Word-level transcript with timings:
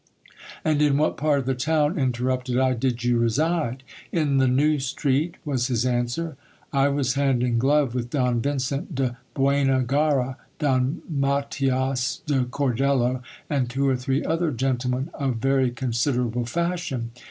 And 0.65 0.81
in 0.81 0.97
what 0.97 1.15
part 1.15 1.37
of 1.41 1.45
the 1.45 1.53
town, 1.53 1.95
interrupted 1.95 2.57
I, 2.57 2.73
did 2.73 3.03
you 3.03 3.19
reside? 3.19 3.83
In 4.11 4.37
the 4.37 4.47
New 4.47 4.79
Street, 4.79 5.35
was 5.45 5.67
his 5.67 5.85
answer. 5.85 6.37
I 6.73 6.87
was 6.87 7.13
hand 7.13 7.43
in 7.43 7.59
glove 7.59 7.93
with 7.93 8.09
Don 8.09 8.41
Vincent 8.41 8.95
de 8.95 9.15
Buena 9.35 9.83
Garra, 9.83 10.37
Don 10.57 11.03
Matthias 11.07 12.21
de 12.25 12.45
Cordello, 12.45 13.21
and 13.47 13.69
two 13.69 13.87
or 13.87 13.95
three 13.95 14.25
Other 14.25 14.49
gentlemen 14.49 15.11
of 15.13 15.35
very 15.35 15.69
considerable 15.69 16.45
fashion. 16.47 17.11